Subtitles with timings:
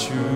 [0.00, 0.31] you.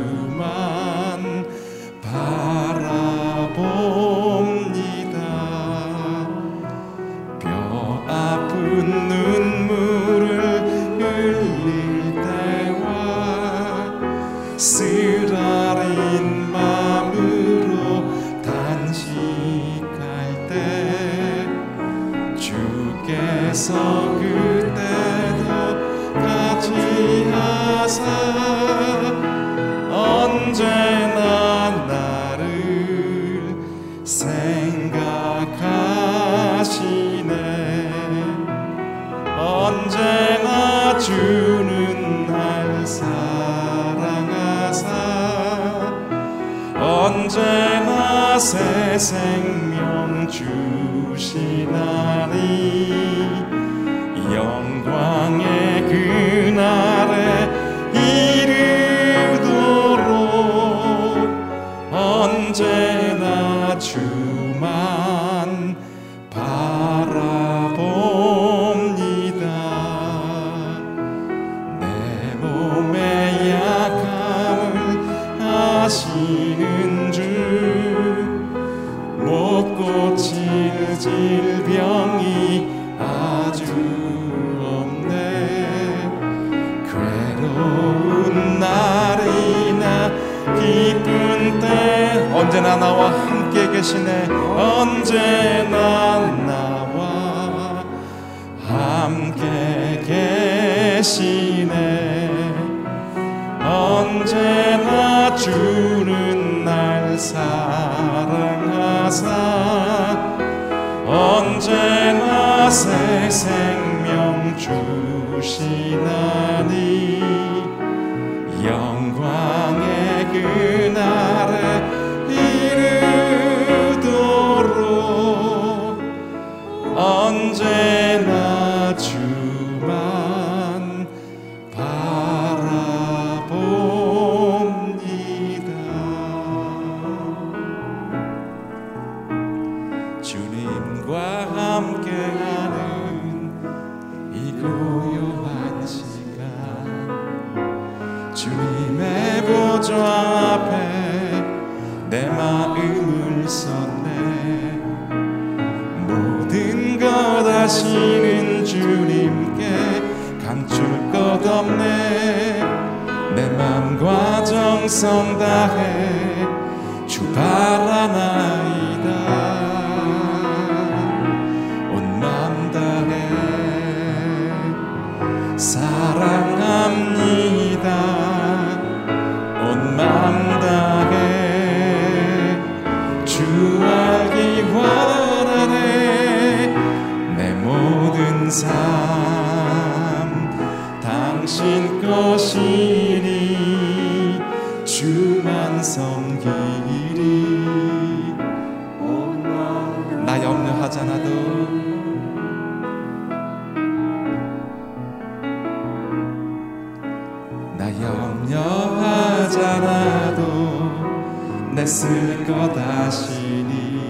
[211.87, 214.03] 염려하잖아도 내쓸것 아시니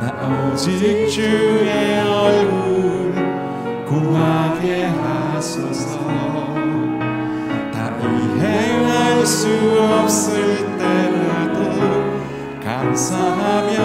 [0.00, 0.12] 나
[0.52, 3.12] 오직 주의 얼굴
[3.84, 5.98] 구하게 하소서.
[7.72, 9.48] 다 이해할 수
[9.80, 11.58] 없을 때라도
[12.64, 13.78] 감사하며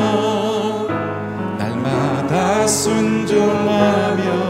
[1.58, 4.45] 날마다 순종하며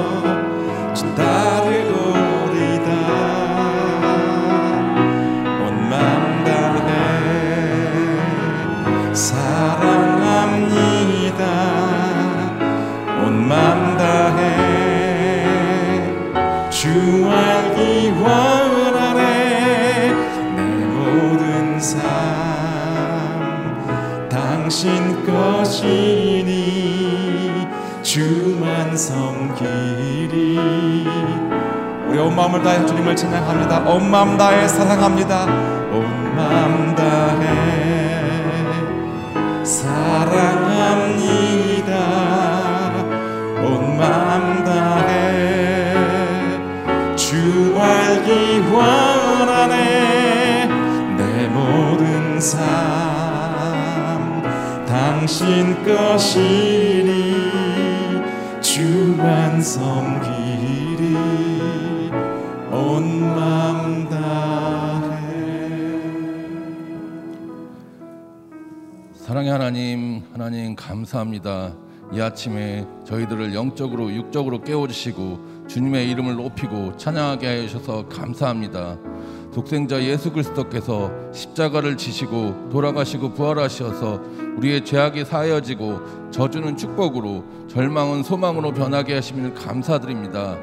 [32.46, 33.80] 마음을 다해 주님을 찬양합니다.
[33.90, 35.75] 온 마음 다해 사랑합니다
[71.06, 71.72] 감사합니다.
[72.14, 78.98] 이 아침에 저희들을 영적으로 육적으로 깨워주시고 주님의 이름을 높이고 찬양하게 하셔서 감사합니다.
[79.54, 84.22] 독생자 예수 그리스도께서 십자가를 지시고 돌아가시고 부활하셔서
[84.58, 90.58] 우리의 죄악이 사하여지고 저주는 축복으로 절망은 소망으로 변하게 하시면 감사드립니다.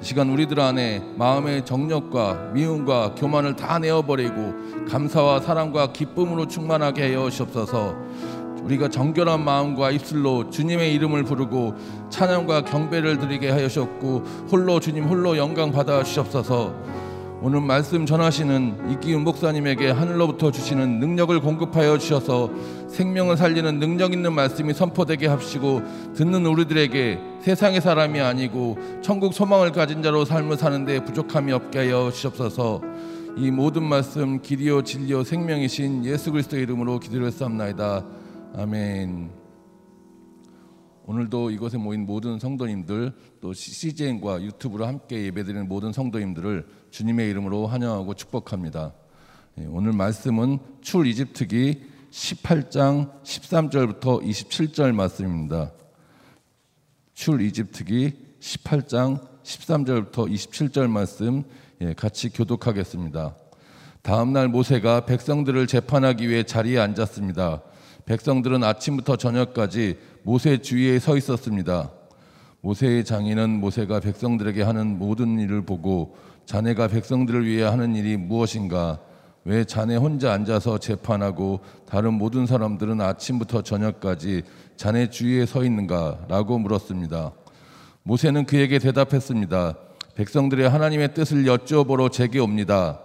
[0.00, 7.28] 이 시간 우리들 안에 마음의 정력과 미움과 교만을 다 내어버리고 감사와 사랑과 기쁨으로 충만하게 하여
[7.28, 7.96] 주옵소서.
[8.64, 11.74] 우리가 정결한 마음과 입술로 주님의 이름을 부르고
[12.10, 16.74] 찬양과 경배를 드리게 하셨고 홀로 주님 홀로 영광 받아 주옵소서.
[17.40, 22.50] 오늘 말씀 전하시는 이기훈 목사님에게 하늘로부터 주시는 능력을 공급하여 주셔서
[22.88, 25.82] 생명을 살리는 능력 있는 말씀이 선포되게 합시고
[26.16, 32.82] 듣는 우리들에게 세상의 사람이 아니고 천국 소망을 가진 자로 삶을 사는데 부족함이 없게 하여 주옵소서.
[33.36, 38.17] 이 모든 말씀 길이요 진리요 생명이신 예수 그리스도의 이름으로 기도를 삼나이다.
[38.54, 39.30] 아멘.
[41.04, 48.14] 오늘도 이곳에 모인 모든 성도님들 또 CGN과 유튜브로 함께 예배드리는 모든 성도님들을 주님의 이름으로 환영하고
[48.14, 48.92] 축복합니다.
[49.58, 55.72] 예, 오늘 말씀은 출 이집트기 18장 13절부터 27절 말씀입니다.
[57.14, 61.42] 출 이집트기 18장 13절부터 27절 말씀
[61.80, 63.34] 예, 같이 교독하겠습니다.
[64.02, 67.62] 다음 날 모세가 백성들을 재판하기 위해 자리에 앉았습니다.
[68.08, 71.90] 백성들은 아침부터 저녁까지 모세 주위에 서 있었습니다.
[72.62, 78.98] 모세의 장인은 모세가 백성들에게 하는 모든 일을 보고 자네가 백성들을 위해 하는 일이 무엇인가?
[79.44, 84.42] 왜 자네 혼자 앉아서 재판하고 다른 모든 사람들은 아침부터 저녁까지
[84.76, 86.24] 자네 주위에 서 있는가?
[86.28, 87.32] 라고 물었습니다.
[88.04, 89.74] 모세는 그에게 대답했습니다.
[90.14, 93.00] 백성들의 하나님의 뜻을 여쭈어보러 제게 옵니다.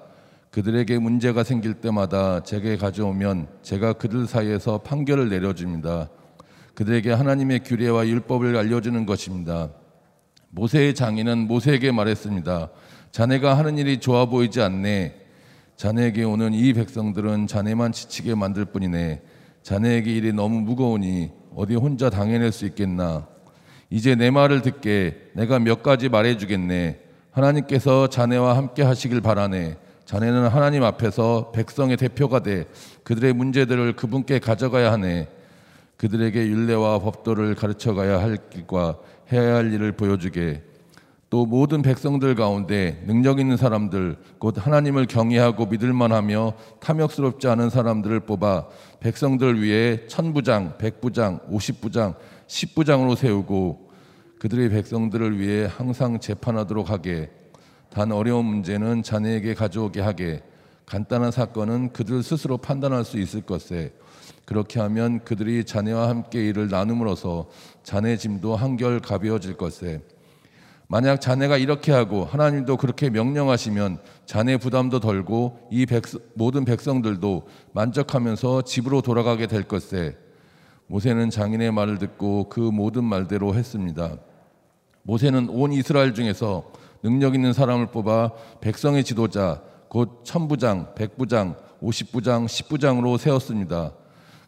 [0.54, 6.12] 그들에게 문제가 생길 때마다 제게 가져오면 제가 그들 사이에서 판결을 내려줍니다.
[6.76, 9.72] 그들에게 하나님의 규례와 율법을 알려주는 것입니다.
[10.52, 12.70] 모세의 장인은 모세에게 말했습니다.
[13.10, 15.16] 자네가 하는 일이 좋아 보이지 않네.
[15.76, 19.24] 자네에게 오는 이 백성들은 자네만 지치게 만들 뿐이네.
[19.64, 23.28] 자네에게 일이 너무 무거우니 어디 혼자 당해낼 수 있겠나.
[23.90, 27.00] 이제 내 말을 듣게 내가 몇 가지 말해주겠네.
[27.32, 29.78] 하나님께서 자네와 함께 하시길 바라네.
[30.06, 32.66] 자네는 하나님 앞에서 백성의 대표가 돼
[33.04, 35.28] 그들의 문제들을 그분께 가져가야 하네.
[35.98, 38.98] 그들에게 율례와 법도를 가르쳐 가야 할 길과
[39.32, 40.62] 해야 할 일을 보여주게.
[41.30, 48.20] 또 모든 백성들 가운데 능력 있는 사람들, 곧 하나님을 경외하고 믿을 만하며 탐욕스럽지 않은 사람들을
[48.20, 48.68] 뽑아
[49.00, 52.14] 백성들 위해 천부장, 백부장, 오십부장,
[52.46, 53.90] 십부장으로 세우고
[54.38, 57.32] 그들의 백성들을 위해 항상 재판하도록 하게.
[57.94, 60.42] 단 어려운 문제는 자네에게 가져오게 하게.
[60.88, 63.94] 간단한 사건은 그들 스스로 판단할 수 있을 것에.
[64.46, 67.50] 그렇게 하면 그들이 자네와 함께 일을 나눔으로써
[67.84, 70.02] 자네 짐도 한결 가벼워질 것에.
[70.88, 76.02] 만약 자네가 이렇게 하고 하나님도 그렇게 명령하시면 자네 부담도 덜고 이 백,
[76.34, 80.18] 모든 백성들도 만족하면서 집으로 돌아가게 될 것에
[80.88, 84.18] 모세는 장인의 말을 듣고 그 모든 말대로 했습니다.
[85.04, 86.72] 모세는 온 이스라엘 중에서
[87.04, 88.32] 능력 있는 사람을 뽑아
[88.62, 93.92] 백성의 지도자 곧 천부장, 백부장, 오십부장, 십부장으로 세웠습니다.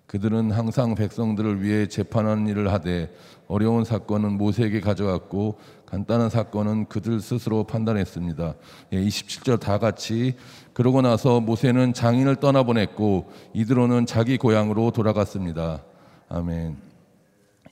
[0.07, 3.13] 그들은 항상 백성들을 위해 재판하는 일을 하되
[3.47, 8.55] 어려운 사건은 모세에게 가져갔고 간단한 사건은 그들 스스로 판단했습니다.
[8.93, 10.35] 예, 27절 다 같이
[10.74, 15.83] 그러고 나서 모세는 장인을 떠나보냈고 이드로는 자기 고향으로 돌아갔습니다.
[16.29, 16.77] 아멘.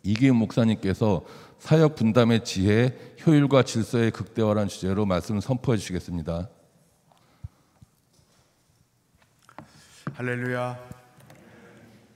[0.04, 1.24] 이기훈 목사님께서
[1.64, 2.94] 사역 분담의 지혜,
[3.26, 6.50] 효율과 질서의 극대화란 주제로 말씀 선포해 주시겠습니다.
[10.14, 10.78] 할렐루야.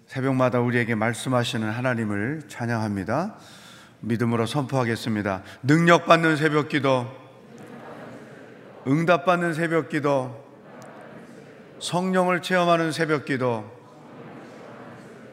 [0.06, 3.38] 새벽마다 우리에게 말씀하시는 하나님을 찬양합니다.
[4.02, 5.44] 믿음으로 선포하겠습니다.
[5.64, 7.08] 능력받는 새벽 기도,
[8.86, 10.44] 응답받는 새벽 기도,
[11.80, 13.64] 성령을 체험하는 새벽 기도,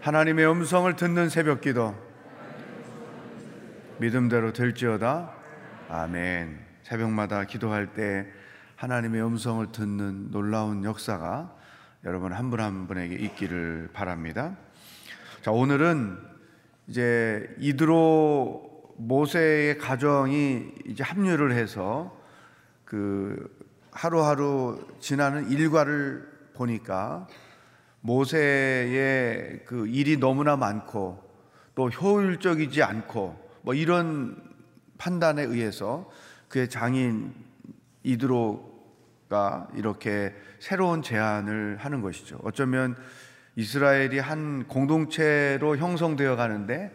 [0.02, 1.96] 하나님의 음성을 듣는 새벽 기도,
[3.98, 5.32] 믿음대로 될지어다.
[5.88, 6.58] 아멘.
[6.82, 8.26] 새벽마다 기도할 때
[8.76, 11.54] 하나님의 음성을 듣는 놀라운 역사가
[12.04, 14.56] 여러분 한분한 분에게 있기를 바랍니다.
[15.42, 16.18] 자, 오늘은
[16.88, 22.20] 이제 이드로 모세의 가정이 이제 합류를 해서
[22.84, 23.48] 그
[23.92, 27.28] 하루하루 지나는 일과를 보니까
[28.00, 31.22] 모세의 그 일이 너무나 많고
[31.74, 34.36] 또 효율적이지 않고 뭐 이런
[34.98, 36.08] 판단에 의해서
[36.48, 37.34] 그의 장인
[38.02, 42.38] 이드로가 이렇게 새로운 제안을 하는 것이죠.
[42.44, 42.94] 어쩌면
[43.56, 46.94] 이스라엘이 한 공동체로 형성되어 가는데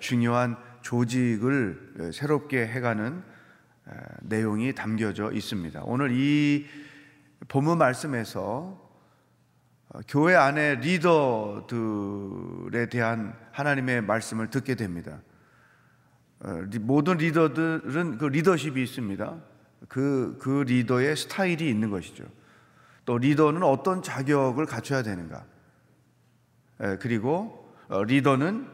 [0.00, 3.22] 중요한 조직을 새롭게 해가는
[4.22, 5.82] 내용이 담겨져 있습니다.
[5.84, 6.64] 오늘 이
[7.48, 8.80] 본문 말씀에서
[10.08, 11.68] 교회 안에 리더들에
[12.88, 15.20] 대한 하나님의 말씀을 듣게 됩니다.
[16.80, 19.36] 모든 리더들은 그 리더십이 있습니다.
[19.88, 22.24] 그, 그 리더의 스타일이 있는 것이죠.
[23.04, 25.44] 또 리더는 어떤 자격을 갖춰야 되는가.
[27.00, 28.68] 그리고 어, 리더는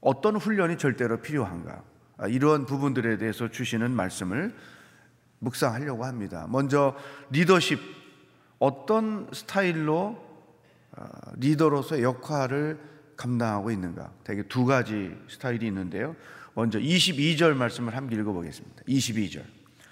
[0.00, 1.82] 어떤 훈련이 절대로 필요한가.
[2.18, 4.54] 아, 이러한 부분들에 대해서 주시는 말씀을
[5.38, 6.46] 묵상하려고 합니다.
[6.48, 6.94] 먼저
[7.30, 7.80] 리더십,
[8.58, 10.24] 어떤 스타일로
[10.96, 11.04] 어,
[11.36, 12.78] 리더로서 역할을
[13.16, 14.10] 감당하고 있는가.
[14.24, 16.14] 되게 두 가지 스타일이 있는데요.
[16.54, 18.82] 먼저 22절 말씀을 함께 읽어보겠습니다.
[18.88, 19.42] 22절.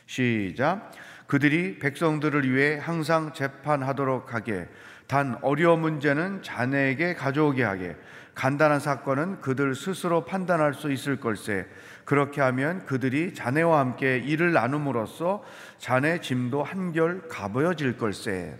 [0.07, 0.93] 시작.
[1.26, 4.69] 그들이 백성들을 위해 항상 재판하도록 하게
[5.07, 7.97] 단 어려운 문제는 자네에게 가져오게 하게
[8.35, 11.66] 간단한 사건은 그들 스스로 판단할 수 있을 걸세
[12.04, 15.43] 그렇게 하면 그들이 자네와 함께 일을 나눔으로써
[15.78, 18.59] 자네 짐도 한결 가벼워질 걸세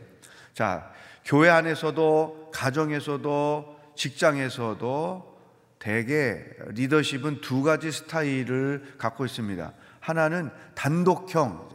[0.53, 0.93] 자
[1.25, 5.35] 교회 안에서도 가정에서도 직장에서도
[5.79, 11.69] 대개 리더십은 두 가지 스타일을 갖고 있습니다 하나는 단독형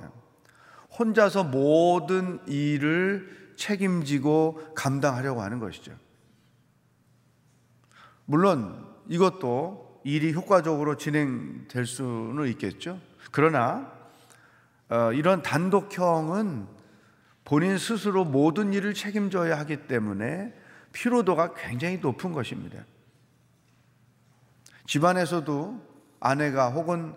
[0.97, 5.93] 혼자서 모든 일을 책임지고 감당하려고 하는 것이죠.
[8.25, 12.99] 물론 이것도 일이 효과적으로 진행될 수는 있겠죠.
[13.31, 13.91] 그러나
[14.89, 16.67] 어, 이런 단독형은
[17.43, 20.53] 본인 스스로 모든 일을 책임져야 하기 때문에
[20.93, 22.83] 피로도가 굉장히 높은 것입니다.
[24.87, 25.79] 집안에서도
[26.19, 27.13] 아내가 혹은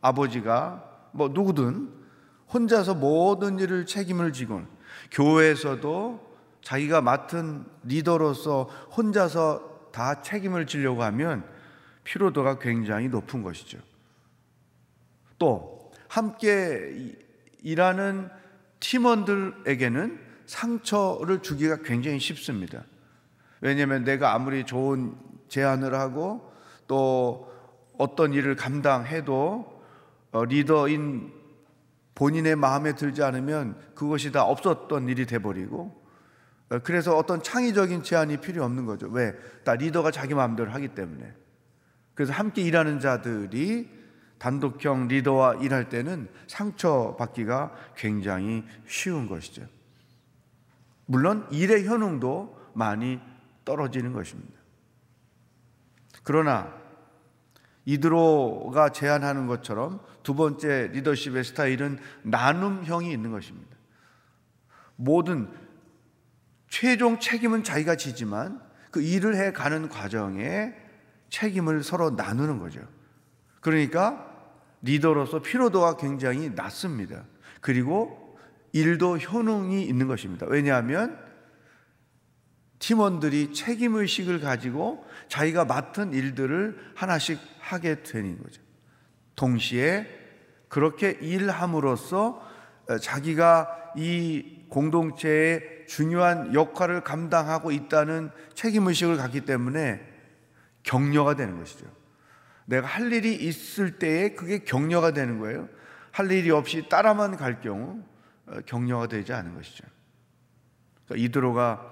[0.00, 1.92] 아버지가 뭐 누구든
[2.52, 4.62] 혼자서 모든 일을 책임을 지고
[5.10, 8.64] 교회에서도 자기가 맡은 리더로서
[8.96, 11.44] 혼자서 다 책임을 지려고 하면
[12.04, 13.78] 피로도가 굉장히 높은 것이죠.
[15.38, 17.16] 또 함께
[17.62, 18.28] 일하는
[18.80, 22.84] 팀원들에게는 상처를 주기가 굉장히 쉽습니다.
[23.62, 25.14] 왜냐하면 내가 아무리 좋은
[25.48, 26.52] 제안을 하고
[26.88, 27.50] 또
[27.96, 29.82] 어떤 일을 감당해도
[30.32, 31.32] 어, 리더인
[32.14, 36.02] 본인의 마음에 들지 않으면 그것이 다 없었던 일이 돼버리고
[36.70, 39.08] 어, 그래서 어떤 창의적인 제안이 필요 없는 거죠.
[39.08, 39.32] 왜?
[39.62, 41.32] 다 리더가 자기 마음대로 하기 때문에.
[42.14, 43.88] 그래서 함께 일하는 자들이
[44.38, 49.62] 단독형 리더와 일할 때는 상처받기가 굉장히 쉬운 것이죠.
[51.06, 53.20] 물론 일의 효능도 많이
[53.64, 54.54] 떨어지는 것입니다.
[56.22, 56.72] 그러나
[57.84, 63.76] 이드로가 제안하는 것처럼 두 번째 리더십의 스타일은 나눔형이 있는 것입니다.
[64.96, 65.48] 모든
[66.68, 70.74] 최종 책임은 자기가 지지만 그 일을 해 가는 과정에
[71.28, 72.80] 책임을 서로 나누는 거죠.
[73.60, 74.28] 그러니까
[74.82, 77.24] 리더로서 피로도가 굉장히 낮습니다.
[77.60, 78.36] 그리고
[78.72, 80.46] 일도 효능이 있는 것입니다.
[80.48, 81.21] 왜냐하면
[82.82, 88.60] 팀원들이 책임의식을 가지고 자기가 맡은 일들을 하나씩 하게 되는 거죠.
[89.36, 90.08] 동시에
[90.68, 92.42] 그렇게 일함으로써
[93.00, 100.00] 자기가 이 공동체의 중요한 역할을 감당하고 있다는 책임의식을 갖기 때문에
[100.82, 101.86] 격려가 되는 것이죠.
[102.64, 105.68] 내가 할 일이 있을 때에 그게 격려가 되는 거예요.
[106.10, 108.02] 할 일이 없이 따라만 갈 경우
[108.46, 109.84] 어, 격려가 되지 않은 것이죠.
[111.06, 111.91] 그러니까 이드로가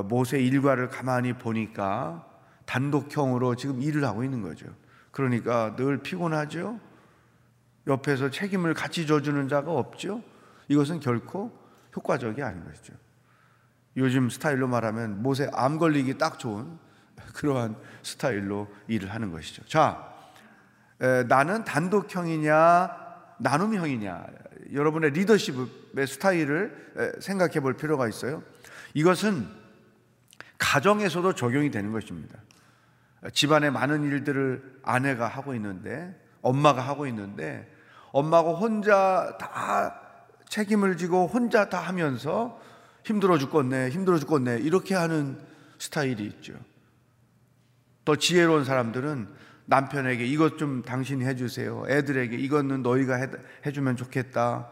[0.00, 2.26] 모세 일과를 가만히 보니까
[2.64, 4.66] 단독형으로 지금 일을 하고 있는 거죠.
[5.10, 6.80] 그러니까 늘 피곤하죠.
[7.86, 10.22] 옆에서 책임을 같이 져주는 자가 없죠.
[10.68, 11.52] 이것은 결코
[11.94, 12.94] 효과적이 아닌 것이죠.
[13.96, 16.78] 요즘 스타일로 말하면 모세 암 걸리기 딱 좋은
[17.34, 19.64] 그러한 스타일로 일을 하는 것이죠.
[19.66, 20.10] 자,
[21.00, 23.02] 에, 나는 단독형이냐
[23.38, 24.24] 나눔형이냐
[24.72, 28.42] 여러분의 리더십의 스타일을 에, 생각해 볼 필요가 있어요.
[28.94, 29.61] 이것은
[30.62, 32.38] 가정에서도 적용이 되는 것입니다.
[33.32, 37.68] 집안의 많은 일들을 아내가 하고 있는데 엄마가 하고 있는데
[38.12, 40.00] 엄마가 혼자 다
[40.48, 42.60] 책임을 지고 혼자 다 하면서
[43.04, 45.36] 힘들어 죽겠네, 힘들어 죽겠네 이렇게 하는
[45.78, 46.54] 스타일이 있죠.
[48.04, 49.28] 더 지혜로운 사람들은
[49.66, 51.84] 남편에게 이것 좀 당신이 해주세요.
[51.88, 53.28] 애들에게 이거는 너희가 해,
[53.66, 54.68] 해주면 좋겠다.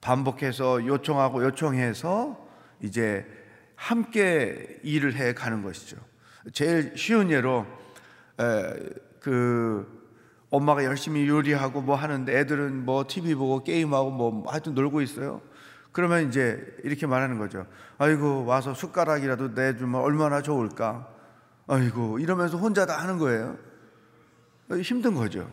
[0.00, 2.48] 반복해서 요청하고 요청해서
[2.80, 3.43] 이제
[3.76, 5.96] 함께 일을 해 가는 것이죠.
[6.52, 7.66] 제일 쉬운 예로
[8.40, 8.74] 에,
[9.20, 10.04] 그
[10.50, 15.40] 엄마가 열심히 요리하고 뭐 하는데 애들은 뭐 TV 보고 게임하고 뭐 하여튼 놀고 있어요.
[15.90, 17.66] 그러면 이제 이렇게 말하는 거죠.
[17.98, 21.08] 아이고 와서 숟가락이라도 내주면 얼마나 좋을까.
[21.66, 23.56] 아이고 이러면서 혼자 다 하는 거예요.
[24.82, 25.50] 힘든 거죠.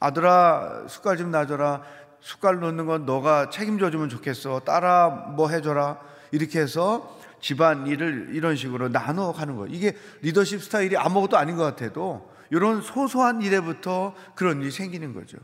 [0.00, 1.82] 아들아 숟갈 좀 놔줘라.
[2.20, 4.60] 숟갈 놓는 건 너가 책임져 주면 좋겠어.
[4.60, 5.98] 따라 뭐 해줘라.
[6.32, 9.72] 이렇게 해서 집안 일을 이런 식으로 나눠 가는 거예요.
[9.72, 15.38] 이게 리더십 스타일이 아무것도 아닌 것 같아도 이런 소소한 일에부터 그런 일이 생기는 거죠.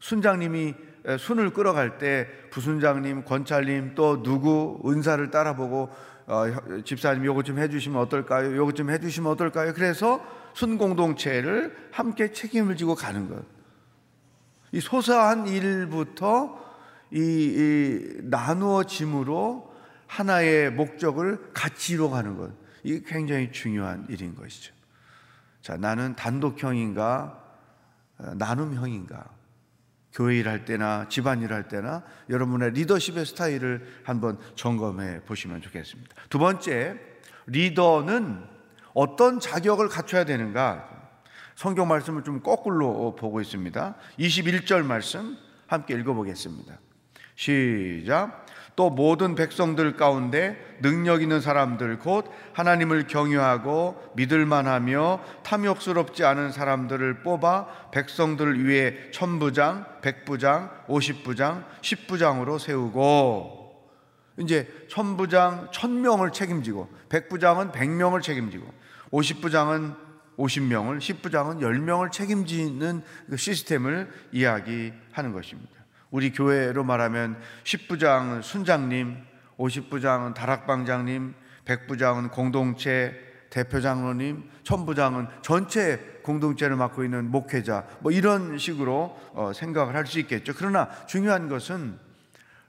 [0.00, 0.74] 순장님이
[1.18, 5.90] 순을 끌어갈 때 부순장님, 권찰님 또 누구 은사를 따라보고
[6.26, 6.44] 어,
[6.84, 8.56] 집사님 요것 좀 해주시면 어떨까요?
[8.56, 9.72] 요것 좀 해주시면 어떨까요?
[9.74, 13.42] 그래서 순 공동체를 함께 책임을 지고 가는 것.
[14.72, 16.56] 이 소소한 일부터
[17.10, 19.69] 이, 이 나누어짐으로
[20.10, 22.50] 하나의 목적을 같이 이루어가는 것.
[22.82, 24.74] 이게 굉장히 중요한 일인 것이죠.
[25.62, 27.40] 자, 나는 단독형인가,
[28.18, 29.24] 어, 나눔형인가?
[30.12, 36.16] 교회 일할 때나 집안 일 할 때나 여러분의 리더십의 스타일을 한번 점검해 보시면 좋겠습니다.
[36.28, 36.98] 두 번째,
[37.46, 38.44] 리더는
[38.94, 40.88] 어떤 자격을 갖춰야 되는가?
[41.54, 43.94] 성경 말씀을 좀 거꾸로 보고 있습니다.
[44.18, 45.36] 21절 말씀
[45.68, 46.80] 함께 읽어보겠습니다.
[47.36, 48.46] 시작.
[48.76, 57.22] 또 모든 백성들 가운데 능력 있는 사람들 곧 하나님을 경유하고 믿을 만하며 탐욕스럽지 않은 사람들을
[57.22, 63.60] 뽑아 백성들을 위해 천부장, 백부장, 오십부장, 십부장으로 세우고
[64.38, 68.66] 이제 천부장 천명을 책임지고 백부장은 백명을 책임지고
[69.10, 75.79] 오십부장은 오십 명을 십부장은 열명을 책임지는 그 시스템을 이야기하는 것입니다.
[76.10, 79.16] 우리 교회로 말하면 10부장은 순장님,
[79.58, 83.14] 50부장은 다락방장님, 100부장은 공동체
[83.50, 90.52] 대표장로님, 천부장은 전체 공동체를 맡고 있는 목회자, 뭐 이런 식으로 어, 생각을 할 수 있겠죠.
[90.56, 91.98] 그러나 중요한 것은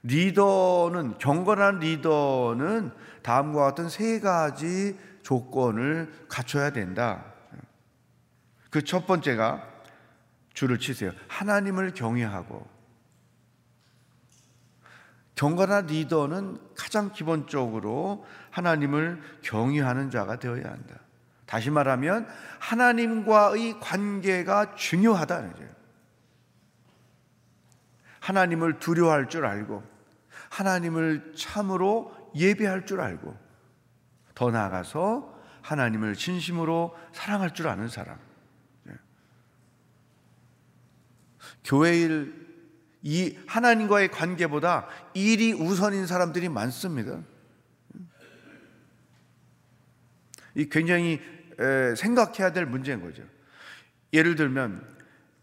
[0.02, 2.90] 리더는, 경건한 리더는
[3.22, 7.24] 다음과 같은 세 가지 조건을 갖춰야 된다.
[8.70, 9.62] 그 첫 번째가
[10.54, 11.12] 줄을 치세요.
[11.28, 12.66] 하나님을 경외하고
[15.34, 20.96] 경건한 리더는 가장 기본적으로 하나님을 경외하는 자가 되어야 한다.
[21.46, 22.26] 다시 말하면
[22.60, 25.82] 하나님과의 관계가 중요하다는 거죠.
[28.20, 29.82] 하나님을 두려워할 줄 알고
[30.50, 33.36] 하나님을 참으로 예배할 줄 알고
[34.34, 38.18] 더 나아가서 하나님을 진심으로 사랑할 줄 아는 사람.
[38.88, 38.92] 예.
[41.64, 42.41] 교회 일
[43.02, 47.20] 이 하나님과의 관계보다 일이 우선인 사람들이 많습니다.
[50.54, 51.20] 이 굉장히
[51.96, 53.24] 생각해야 될 문제인 거죠.
[54.12, 54.86] 예를 들면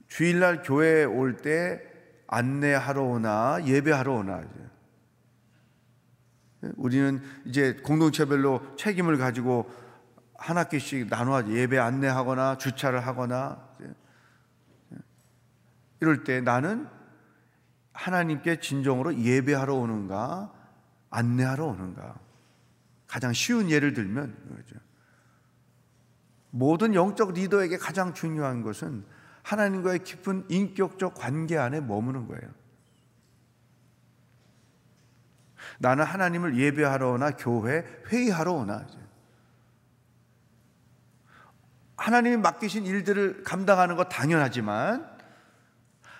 [0.08, 1.82] 주일날 교회에 올 때
[2.28, 4.44] 안내하러 오나 예배하러 오나
[6.76, 9.72] 우리는 이제 공동체별로 책임을 가지고
[10.38, 13.68] 한 학기씩 나누어 예배 안내하거나 주차를 하거나
[16.00, 16.88] 이럴 때 나는
[18.00, 20.50] 하나님께 진정으로 예배하러 오는가,
[21.10, 22.18] 안내하러 오는가.
[23.08, 24.76] 가장 쉬운 예를 들면 그죠
[26.52, 29.04] 모든 영적 리더에게 가장 중요한 것은
[29.44, 32.50] 하나님과의 깊은 인격적 관계 안에 머무는 거예요.
[35.80, 38.88] 나는 하나님을 예배하러 오나 교회 회의하러 오나.
[41.98, 45.09] 하나님이 맡기신 일들을 감당하는 것 당연하지만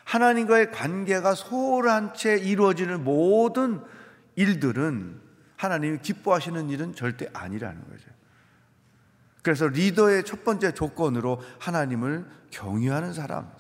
[0.10, 3.80] 하나님과의 관계가 소홀한 채 이루어지는 모든
[4.36, 5.22] 일들은
[5.56, 8.10] 하나님이 기뻐하시는 일은 절대 아니라는 거죠.
[9.44, 13.52] 그래서 리더의 첫 번째 조건으로 하나님을 경유하는 사람.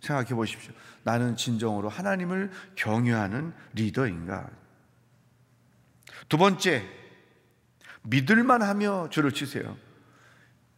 [0.00, 0.72] 생각해 보십시오.
[1.04, 4.50] 나는 진정으로 하나님을 경유하는 리더인가?
[6.28, 6.84] 두 번째,
[8.02, 9.76] 믿을만 하며 줄을 치세요.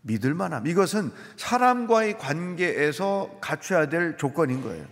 [0.03, 0.67] 믿을 만 함.
[0.67, 4.87] 이것은 사람과의 관계에서 갖춰야 될 조건인 거예요.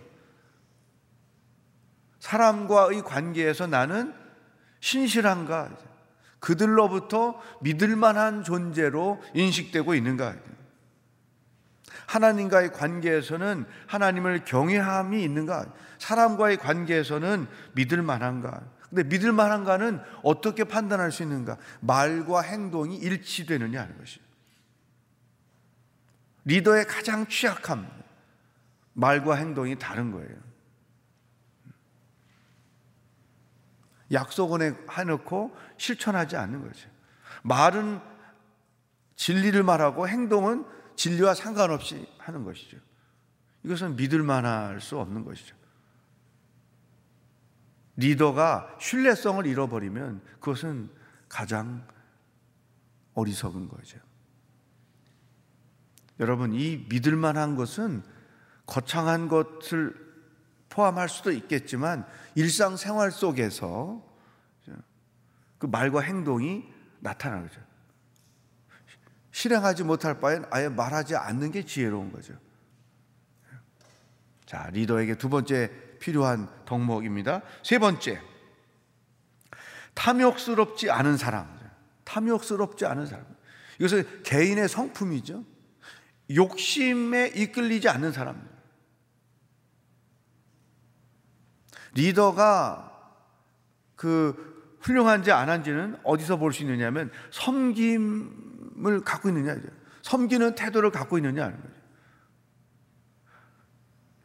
[2.19, 4.13] 사람과의 관계에서 나는
[4.79, 5.69] 신실한가?
[6.39, 10.35] 그들로부터 믿을 만한 존재로 인식되고 있는가?
[12.05, 15.65] 하나님과의 관계에서는 하나님을 경외함이 있는가?
[15.99, 18.61] 사람과의 관계에서는 믿을 만한가?
[18.89, 21.57] 근데 믿을 만한가는 어떻게 판단할 수 있는가?
[21.81, 24.26] 말과 행동이 일치되느냐 하는 것이죠.
[26.47, 27.91] 리더의 가장 취약함,
[28.93, 30.47] 말과 행동이 다른 거예요.
[34.13, 36.89] 약속은 해놓고 실천하지 않는 거죠.
[37.43, 37.99] 말은
[39.17, 42.77] 진리를 말하고 행동은 진리와 상관없이 하는 것이죠.
[43.63, 45.53] 이것은 믿을 만할 수 없는 것이죠.
[47.97, 50.89] 리더가 신뢰성을 잃어버리면 그것은
[51.27, 51.85] 가장
[53.15, 54.06] 어리석은 거죠.
[56.19, 58.03] 여러분, 이 믿을 만한 것은
[58.65, 59.95] 거창한 것을
[60.69, 64.05] 포함할 수도 있겠지만 일상생활 속에서
[65.57, 66.65] 그 말과 행동이
[66.99, 67.61] 나타나는 거죠.
[69.31, 72.33] 실행하지 못할 바엔 아예 말하지 않는 게 지혜로운 거죠.
[74.45, 77.41] 자, 리더에게 두 번째 필요한 덕목입니다.
[77.63, 78.21] 세 번째,
[79.93, 81.57] 탐욕스럽지 않은 사람.
[82.03, 83.25] 탐욕스럽지 않은 사람.
[83.79, 85.43] 이것은 개인의 성품이죠.
[86.33, 88.57] 욕심에 이끌리지 않는 사람입니다.
[91.93, 92.91] 리더가
[93.95, 99.55] 그 훌륭한지 안 한지는 어디서 볼 수 있느냐면 섬김을 갖고 있느냐
[100.07, 101.53] 섬기는 태도를 갖고 있느냐.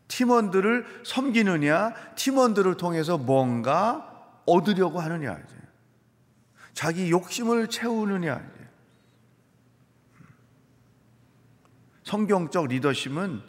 [0.07, 5.41] 팀원들을 섬기느냐, 팀원들을 통해서 뭔가 얻으려고 하느냐.
[6.73, 8.49] 자기 욕심을 채우느냐.
[12.05, 13.43] 성경적 리더십은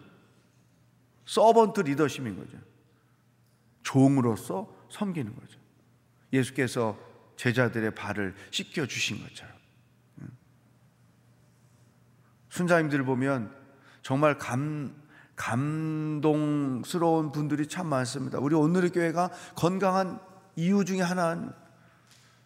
[1.26, 2.58] 서번트 리더십인 거죠.
[3.82, 5.60] 종으로서 섬기는 거죠.
[6.32, 6.98] 예수께서
[7.36, 9.54] 제자들의 발을 씻겨 주신 것처럼.
[12.50, 13.52] 순자님들을 보면
[14.04, 14.94] 정말 감,
[15.36, 18.38] 감동스러운 분들이 참 많습니다.
[18.40, 20.20] 우리 오늘의 교회가 건강한
[20.56, 21.52] 이유 중에 하나는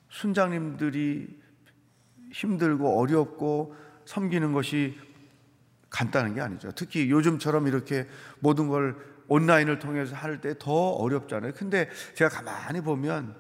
[0.10, 1.42] 순장님들이
[2.32, 4.98] 힘들고 어렵고 섬기는 것이
[5.90, 6.72] 간단한 게 아니죠.
[6.74, 8.08] 특히 요즘처럼 이렇게
[8.40, 8.96] 모든 걸
[9.28, 11.54] 온라인을 통해서 할 때 더 어렵잖아요.
[11.54, 13.36] 근데 제가 가만히 보면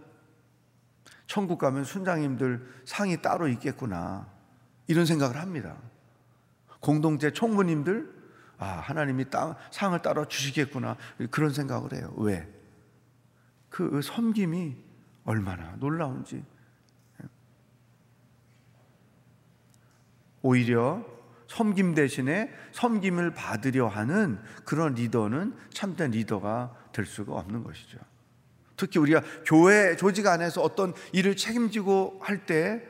[1.27, 4.27] 천국 가면 순장님들 상이 따로 있겠구나.
[4.87, 5.77] 이런 생각을 합니다.
[6.79, 8.13] 공동체 총무님들,
[8.57, 10.95] 아, 하나님이 땅, 상을 따로 주시겠구나.
[11.31, 12.13] 그런 생각을 해요.
[12.17, 12.47] 왜?
[13.69, 14.77] 그 섬김이
[15.25, 16.43] 얼마나 놀라운지.
[20.41, 21.03] 오히려
[21.47, 27.97] 섬김 대신에 섬김을 받으려 하는 그런 리더는 참된 리더가 될 수가 없는 것이죠.
[28.75, 32.81] 특히 우리가 교회 조직 안에서 어떤 일을 책임지고 할 때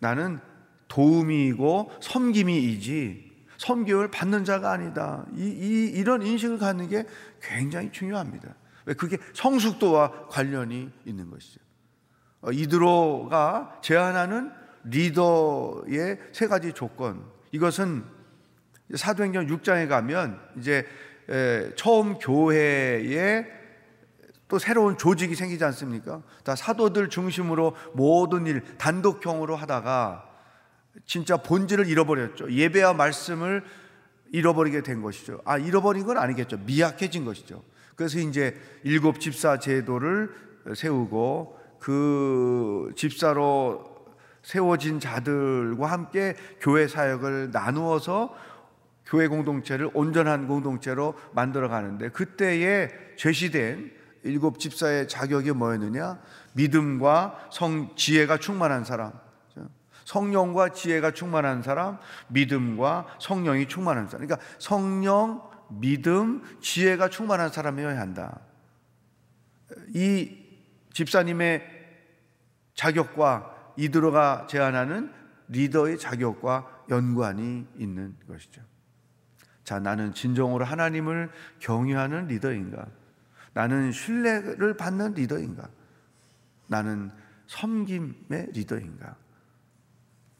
[0.00, 0.40] 나는
[0.88, 5.26] 도움이고 섬김이이지 섬김을 받는 자가 아니다.
[5.34, 7.04] 이, 이, 이런 인식을 갖는 게
[7.42, 8.54] 굉장히 중요합니다.
[8.86, 11.60] 왜 그게 성숙도와 관련이 있는 것이죠.
[12.40, 14.52] 어, 이드로가 제안하는
[14.84, 17.24] 리더의 세 가지 조건.
[17.52, 18.04] 이것은
[18.94, 20.86] 사도행전 6장에 가면 이제
[21.76, 23.46] 처음 교회에
[24.48, 26.22] 또 새로운 조직이 생기지 않습니까?
[26.42, 30.24] 다 사도들 중심으로 모든 일 단독형으로 하다가
[31.04, 32.50] 진짜 본질을 잃어버렸죠.
[32.50, 33.62] 예배와 말씀을
[34.32, 35.42] 잃어버리게 된 것이죠.
[35.44, 36.58] 아, 잃어버린 건 아니겠죠.
[36.64, 37.62] 미약해진 것이죠.
[37.94, 40.30] 그래서 이제 일곱 집사 제도를
[40.74, 43.97] 세우고 그 집사로
[44.48, 48.34] 세워진 자들과 함께 교회 사역을 나누어서
[49.04, 56.18] 교회 공동체를 온전한 공동체로 만들어 가는데 그때에 제시된 일곱 집사의 자격이 뭐였느냐?
[56.54, 59.12] 믿음과 성 지혜가 충만한 사람.
[60.06, 64.26] 성령과 지혜가 충만한 사람, 믿음과 성령이 충만한 사람.
[64.26, 68.40] 그러니까 성령, 믿음, 지혜가 충만한 사람이어야 한다.
[69.94, 70.38] 이
[70.94, 71.62] 집사님의
[72.74, 75.12] 자격과 이드로가 제안하는
[75.48, 78.60] 리더의 자격과 연관이 있는 것이죠.
[79.62, 82.86] 자, 나는 진정으로 하나님을 경외하는 리더인가?
[83.52, 85.68] 나는 신뢰를 받는 리더인가?
[86.66, 87.10] 나는
[87.46, 89.16] 섬김의 리더인가?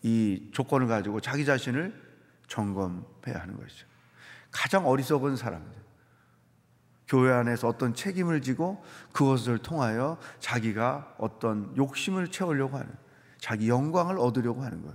[0.02, 1.94] 이 조건을 가지고 자기 자신을
[2.48, 3.86] 점검해야 하는 것이죠.
[4.50, 5.78] 가장 어리석은 사람들.
[7.06, 12.90] 교회 안에서 어떤 책임을 지고 그것을 통하여 자기가 어떤 욕심을 채우려고 하는,
[13.38, 14.94] 자기 영광을 얻으려고 하는 것,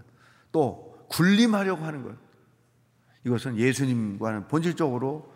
[0.51, 2.15] 또 군림하려고 하는 것.
[3.25, 5.33] 이것은 예수님과는 본질적으로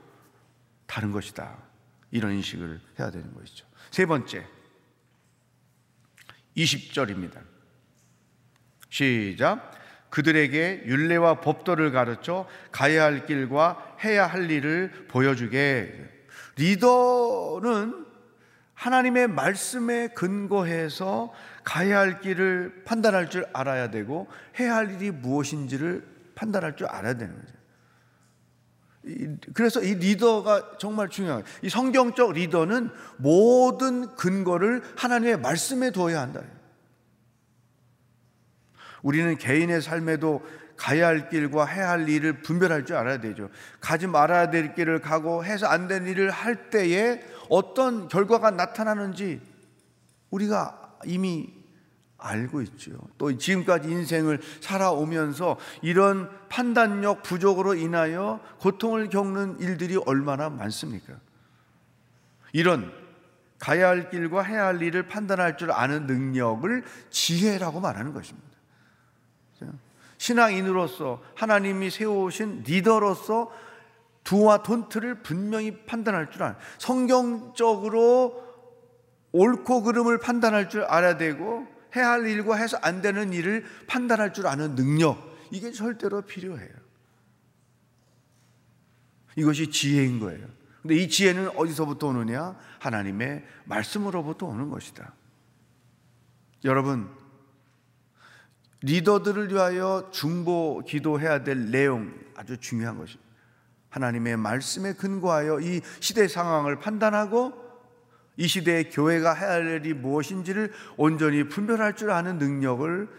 [0.86, 1.58] 다른 것이다.
[2.12, 3.66] 이런 인식을 해야 되는 것이죠.
[3.92, 4.46] 세 번째,
[6.56, 7.42] 20절입니다.
[8.90, 9.72] 시작.
[10.10, 16.10] 그들에게 윤례와 법도를 가르쳐 가야 할 길과 해야 할 일을 보여주게.
[16.56, 18.07] 리더는
[18.78, 24.28] 하나님의 말씀에 근거해서 가야 할 길을 판단할 줄 알아야 되고
[24.60, 27.58] 해야 할 일이 무엇인지를 판단할 줄 알아야 되는 거죠.
[29.54, 31.42] 그래서 이 리더가 정말 중요해요.
[31.64, 36.42] 이 성경적 리더는 모든 근거를 하나님의 말씀에 두어야 한다.
[39.02, 43.50] 우리는 개인의 삶에도 가야 할 길과 해야 할 일을 분별할 줄 알아야 되죠.
[43.82, 49.42] 가지 말아야 될 길을 가고 해서 안 된 일을 할 때에 어떤 결과가 나타나는지
[50.30, 51.54] 우리가 이미
[52.18, 52.94] 알고 있죠.
[53.18, 61.14] 또 지금까지 인생을 살아오면서 이런 판단력 부족으로 인하여 고통을 겪는 일들이 얼마나 많습니까?
[62.54, 62.92] 이런
[63.60, 68.48] 가야 할 길과 해야 할 일을 판단할 줄 아는 능력을 지혜라고 말하는 것입니다.
[70.18, 73.52] 신앙인으로서 하나님이 세우신 리더로서
[74.28, 78.46] 두와 돈트를 분명히 판단할 줄 아는 성경적으로
[79.32, 84.48] 옳고 그름을 판단할 줄 알아야 되고 해야 할 일과 해서 안 되는 일을 판단할 줄
[84.48, 86.70] 아는 능력 이게 절대로 필요해요.
[89.38, 90.46] 이것이 지혜인 거예요.
[90.82, 92.58] 근데 이 지혜는 어디서부터 오느냐?
[92.80, 95.14] 하나님의 말씀으로부터 오는 것이다.
[96.66, 97.10] 여러분,
[98.82, 103.27] 리더들을 위하여 중보 기도해야 될 내용 아주 중요한 것입니다.
[103.98, 107.66] 하나님의 말씀에 근거하여 이 시대 상황을 판단하고
[108.38, 113.10] 이 시대의 교회가 해야 할 일이 무엇인지를 온전히 분별할 줄 아는 능력을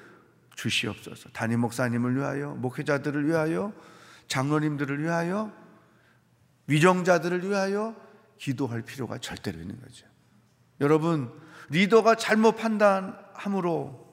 [0.55, 1.31] 주시옵소서.
[1.31, 3.73] 담임 목사님을 위하여, 목회자들을 위하여,
[4.29, 5.53] 장로님들을 위하여,
[6.69, 7.97] 위정자들을 위하여
[8.39, 10.07] 기도할 필요가 절대로 있는 거죠.
[10.81, 11.33] 여러분,
[11.71, 14.07] 리더가 잘못 판단함으로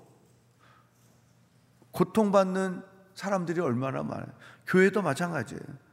[1.91, 4.27] 고통받는 사람들이 얼마나 많아요.
[4.67, 5.84] 교회도 마찬가지예요.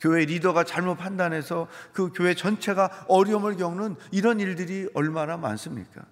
[0.00, 6.02] 교회 리더가 잘못 판단해서 그 교회 전체가 어려움을 겪는 이런 일들이 얼마나 많습니까?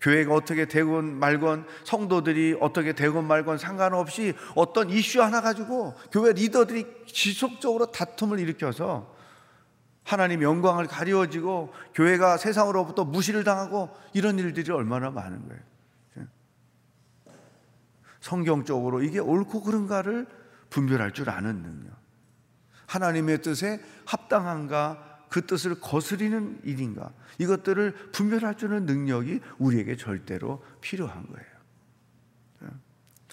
[0.00, 7.04] 교회가 어떻게 되건 말건 성도들이 어떻게 되건 말건 상관없이 어떤 이슈 하나 가지고 교회 리더들이
[7.06, 9.14] 지속적으로 다툼을 일으켜서
[10.02, 15.62] 하나님 영광을 가리워지고 교회가 세상으로부터 무시를 당하고 이런 일들이 얼마나 많은 거예요.
[18.20, 20.26] 성경적으로 이게 옳고 그른가를
[20.70, 22.01] 분별할 줄 아는 능력.
[22.92, 31.26] 하나님의 뜻에 합당한가 그 뜻을 거스리는 일인가 이것들을 분별할 줄 아는 능력이 우리에게 절대로 필요한
[31.26, 31.46] 거예요.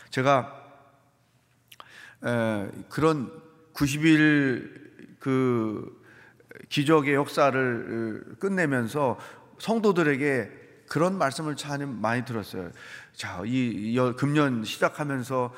[0.09, 0.55] 제가
[2.87, 3.31] 그런
[3.73, 6.01] 90일 그
[6.69, 9.19] 기적의 역사를 끝내면서
[9.59, 10.51] 성도들에게
[10.87, 12.71] 그런 말씀을 참 많이 들었어요.
[13.13, 15.53] 자, 이 금년 시작하면서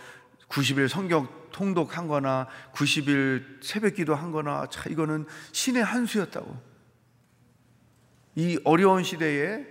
[0.51, 6.71] 90일 성경 통독한 거나 90일 새벽 기도 한 거나 자, 이거는 신의 한 수였다고.
[8.35, 9.65] 이 어려운 시대에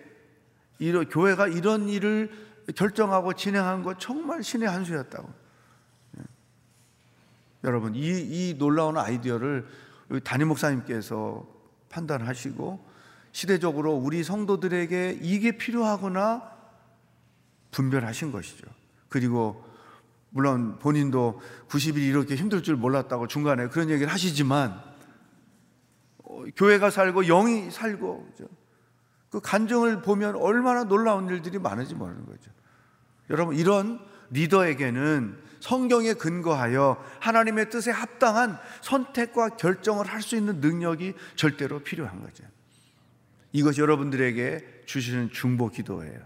[0.79, 2.31] 이런 교회가 이런 일을
[2.75, 5.31] 결정하고 진행한 거 정말 신의 한 수였다고.
[6.13, 6.25] 네.
[7.65, 9.67] 여러분, 이, 이 놀라운 아이디어를
[10.25, 11.47] 담임 목사님께서
[11.91, 12.89] 판단하시고
[13.33, 16.51] 시대적으로 우리 성도들에게 이게 필요하거나
[17.71, 18.67] 분별하신 것이죠.
[19.09, 19.70] 그리고
[20.31, 24.81] 물론 본인도 90일 이렇게 힘들 줄 몰랐다고 중간에 그런 얘기를 하시지만
[26.19, 28.49] 어, 교회가 살고 영이 살고 그죠?
[29.31, 32.51] 그 간증을 보면 얼마나 놀라운 일들이 많은지 모르는 거죠.
[33.31, 41.81] 여러분 이런 리더에게는 성경에 근거하여 하나님의 뜻에 합당한 선택과 결정을 할 수 있는 능력이 절대로
[41.81, 42.45] 필요한 거죠.
[43.53, 46.21] 이것이 여러분들에게 주시는 중보 기도예요.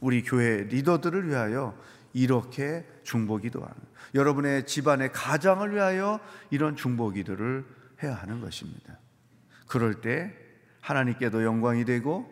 [0.00, 1.76] 우리 교회 리더들을 위하여
[2.18, 3.74] 이렇게 중보 기도하는
[4.14, 6.18] 여러분의 집안의 가장을 위하여
[6.50, 7.64] 이런 중보 기도를
[8.02, 8.98] 해야 하는 것입니다.
[9.66, 10.34] 그럴 때
[10.80, 12.28] 하나님께도 영광이 되고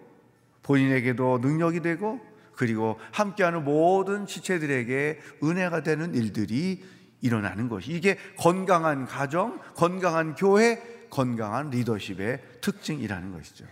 [0.63, 2.21] 본인에게도 능력이 되고
[2.57, 6.83] 그리고 함께하는 모든 지체들에게 은혜가 되는 일들이
[7.21, 13.67] 일어나는 것이 이게 건강한 가정, 건강한 교회, 건강한 리더십의 특징이라는 것이죠.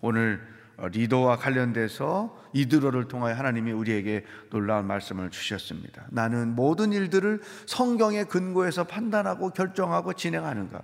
[0.00, 6.06] 오늘 리더와 관련돼서 이드로를 통하여 하나님이 우리에게 놀라운 말씀을 주셨습니다.
[6.10, 10.82] 나는 모든 일들을 성경의 근거에서 판단하고 결정하고 진행하는가?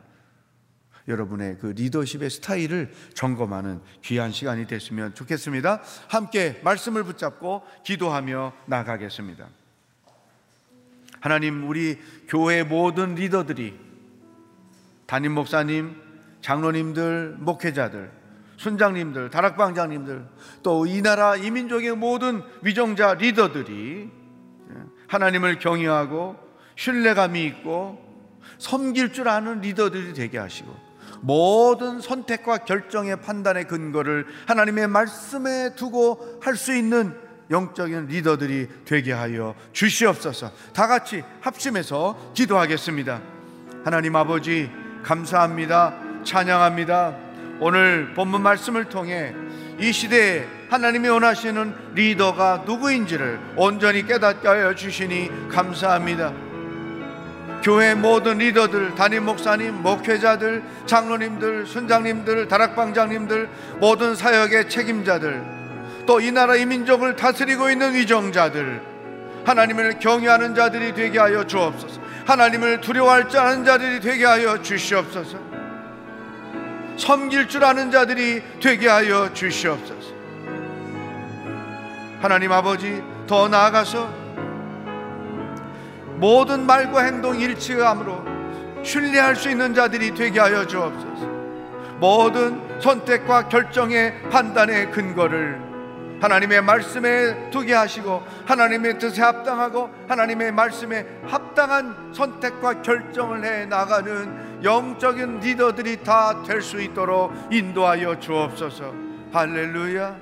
[1.09, 5.83] 여러분의 그 리더십의 스타일을 점검하는 귀한 시간이 됐으면 좋겠습니다.
[6.09, 9.49] 함께 말씀을 붙잡고 기도하며 나가겠습니다.
[11.21, 11.99] 하나님, 우리
[12.29, 13.79] 교회 모든 리더들이
[15.07, 15.97] 담임 목사님,
[16.41, 18.20] 장로님들, 목회자들,
[18.61, 20.27] 순장님들, 다락방장님들,
[20.63, 24.11] 또 이 나라 이민족의 모든 위정자 리더들이
[25.09, 26.37] 하나님을 경외하고
[26.77, 27.99] 신뢰감이 있고
[28.59, 30.77] 섬길 줄 아는 리더들이 되게 하시고
[31.23, 37.17] 모든 선택과 결정의 판단의 근거를 하나님의 말씀에 두고 할 수 있는
[37.51, 40.53] 영적인 리더들이 되게 하여 주시옵소서.
[40.75, 43.21] 다 같이 합심해서 기도하겠습니다.
[43.85, 44.71] 하나님 아버지
[45.03, 45.95] 감사합니다.
[46.25, 47.30] 찬양합니다.
[47.61, 49.35] 오늘 본문 말씀을 통해
[49.79, 56.33] 이 시대에 하나님이 원하시는 리더가 누구인지를 온전히 깨닫게 하여 주시니 감사합니다.
[57.63, 65.45] 교회 모든 리더들, 담임 목사님, 목회자들, 장로님들, 순장님들, 다락방장님들, 모든 사역의 책임자들,
[66.07, 68.81] 또 이 나라 이 민족을 다스리고 있는 위정자들,
[69.45, 72.01] 하나님을 경외하는 자들이 되게 하여 주옵소서.
[72.27, 75.60] 하나님을 두려워할 줄 아는 자들이 되게 하여 주시옵소서.
[77.01, 80.11] 섬길 줄 아는 자들이 되게 하여 주시옵소서.
[82.21, 84.07] 하나님 아버지, 더 나아가서
[86.17, 88.23] 모든 말과 행동 일치함으로
[88.83, 91.27] 신뢰할 수 있는 자들이 되게 하여 주옵소서.
[91.99, 95.70] 모든 선택과 결정의 판단의 근거를
[96.21, 105.41] 하나님의 말씀에 두게 하시고 하나님의 뜻에 합당하고 하나님의 말씀에 합당한 선택과 결정을 해 나가는 영적인
[105.41, 108.93] 리더들이 다 될 수 있도록 인도하여 주옵소서.
[109.33, 110.17] 할렐루야.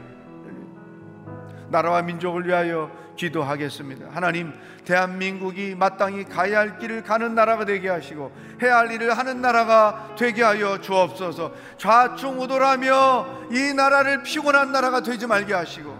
[1.70, 4.06] 나라와 민족을 위하여 기도하겠습니다.
[4.12, 4.54] 하나님,
[4.86, 10.42] 대한민국이 마땅히 가야 할 길을 가는 나라가 되게 하시고 해야 할 일을 하는 나라가 되게
[10.42, 11.52] 하여 주옵소서.
[11.76, 15.94] 좌충우돌하며 이 나라를 피곤한 나라가 되지 말게 하시고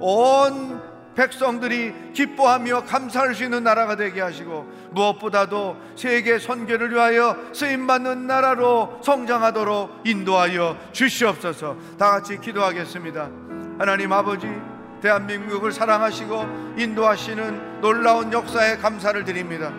[0.00, 0.82] 온
[1.14, 9.00] 백성들이 기뻐하며 감사할 수 있는 나라가 되게 하시고 무엇보다도 세계 선교를 위하여 쓰임 받는 나라로
[9.02, 11.76] 성장하도록 인도하여 주시옵소서.
[11.98, 13.30] 다 같이 기도하겠습니다.
[13.78, 19.72] 하나님 아버지 대한민국을 사랑하시고 인도하시는 놀라운 역사에 감사를 드립니다.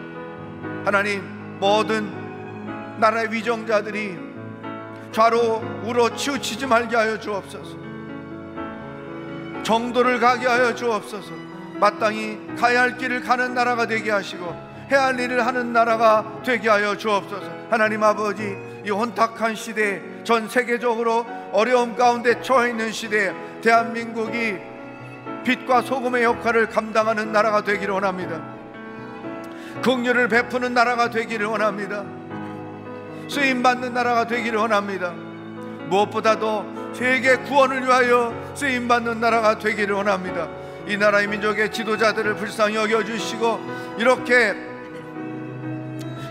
[0.86, 2.10] 하나님 모든
[3.00, 4.18] 나라의 위정자들이
[5.12, 7.78] 좌로 우로 치우치지 말게 하여 주옵소서.
[9.64, 11.32] 정도를 가게 하여 주옵소서.
[11.80, 14.46] 마땅히 가야 할 길을 가는 나라가 되게 하시고
[14.92, 17.52] 해야 할 일을 하는 나라가 되게 하여 주옵소서.
[17.70, 24.58] 하나님 아버지 이 혼탁한 시대 전 세계적으로 어려움 가운데 처해 있는 시대에 대한민국이
[25.48, 28.42] 빛과 소금의 역할을 감당하는 나라가 되기를 원합니다.
[29.82, 32.04] 긍휼을 베푸는 나라가 되기를 원합니다.
[33.30, 35.12] 쓰임 받는 나라가 되기를 원합니다.
[35.88, 40.50] 무엇보다도 세계 구원을 위하여 쓰임 받는 나라가 되기를 원합니다.
[40.86, 44.54] 이 나라의 민족의 지도자들을 불쌍히 여겨 주시고 이렇게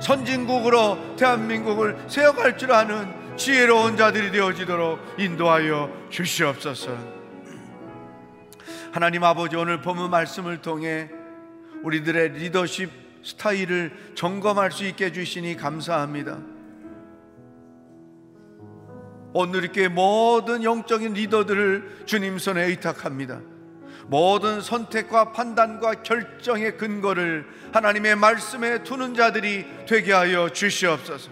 [0.03, 7.16] 선진국으로 대한민국을 세워갈 줄 아는 지혜로운 자들이 되어지도록 인도하여 주시옵소서.
[8.97, 11.11] 하나님 아버지 오늘 본문 말씀을 통해
[11.83, 12.91] 우리들의 리더십
[13.23, 16.39] 스타일을 점검할 수 있게 해주시니 감사합니다.
[19.35, 23.43] 오늘 이렇게 모든 영적인 리더들을 주님 손에 의탁합니다.
[24.07, 31.31] 모든 선택과 판단과 결정의 근거를 하나님의 말씀에 두는 자들이 되게 하여 주시옵소서.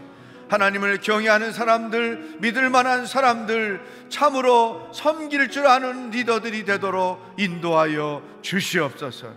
[0.49, 9.33] 하나님을 경외하는 사람들, 믿을 만한 사람들, 참으로 섬길 줄 아는 리더들이 되도록 인도하여 주시옵소서.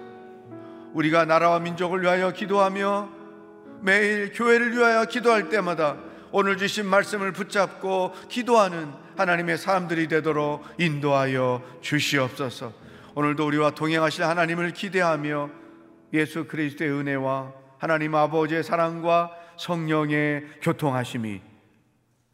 [0.94, 3.10] 우리가 나라와 민족을 위하여 기도하며
[3.82, 5.98] 매일 교회를 위하여 기도할 때마다
[6.32, 12.74] 오늘 주신 말씀을 붙잡고 기도하는 하나님의 사람들이 되도록 인도하여 주시옵소서.
[13.16, 15.50] 오늘도 우리와 동행하실 하나님을 기대하며
[16.14, 21.42] 예수 그리스도의 은혜와 하나님 아버지의 사랑과 성령의 교통하심이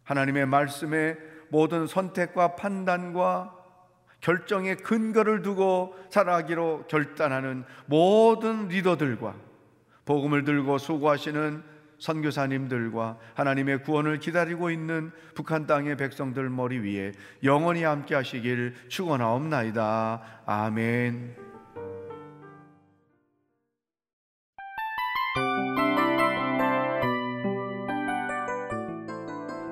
[0.04, 1.18] 하나님의 말씀에
[1.50, 3.56] 모든 선택과 판단과
[4.20, 9.36] 결정의 근거를 두고 살아가기로 결단하는 모든 리더들과
[10.06, 11.64] 복음을 들고 수고하시는
[12.00, 17.14] 선교사님들과 하나님의 구원을 기다리고 있는 북한 땅의 백성들 머리 위에
[17.44, 20.22] 영원히 함께 하시길 축원하옵나이다.
[20.46, 21.43] 아멘.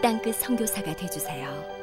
[0.00, 1.77] 땅끝 선교사가 되주세요.